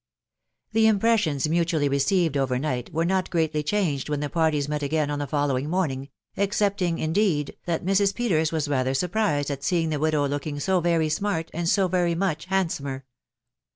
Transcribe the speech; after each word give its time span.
Tax 0.73 0.81
inrpressions 0.85 1.47
mutually 1.47 1.87
received 1.87 2.35
over 2.35 2.57
night 2.57 2.91
were 2.91 3.05
not 3.05 3.29
greatly 3.29 3.61
changed 3.61 4.09
when 4.09 4.19
the 4.19 4.31
parties 4.31 4.67
wet 4.67 4.81
again 4.81 5.11
on 5.11 5.19
the 5.19 5.27
following 5.27 5.69
morning, 5.69 6.09
excepting, 6.35 6.97
indeed, 6.97 7.55
that 7.67 7.85
Mr. 7.85 8.11
Peters 8.15 8.51
was 8.51 8.67
rather 8.67 8.95
surprised 8.95 9.51
at 9.51 9.63
seeing 9.63 9.89
the 9.91 9.99
widow 9.99 10.27
looking 10.27 10.59
so 10.59 10.79
very 10.79 11.07
smart, 11.07 11.51
and 11.53 11.69
so 11.69 11.87
verf 11.87 12.17
modi 12.17 12.45
handsomer. 12.47 13.05